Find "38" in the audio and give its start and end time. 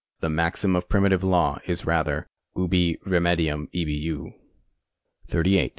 5.27-5.69